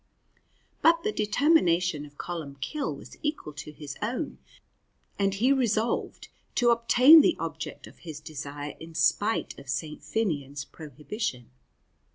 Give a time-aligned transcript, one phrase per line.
[0.81, 4.39] But the determination of Columbcille was equal to his own,
[5.19, 10.01] and he resolved to obtain the object of his desire in spite of St.
[10.03, 11.51] Finnian's prohibition.